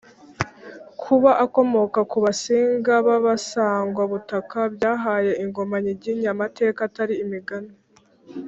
[1.01, 7.73] kuba akomoka ku Basinga b’Abasangwa-butaka, byahaye ingoma nyiginya amateka atari imigani.